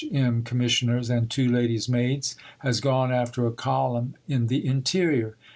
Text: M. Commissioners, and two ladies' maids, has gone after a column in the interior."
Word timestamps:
M. 0.11 0.41
Commissioners, 0.41 1.11
and 1.11 1.29
two 1.29 1.47
ladies' 1.47 1.87
maids, 1.87 2.35
has 2.65 2.79
gone 2.79 3.11
after 3.11 3.45
a 3.45 3.51
column 3.51 4.15
in 4.27 4.47
the 4.47 4.65
interior." 4.65 5.35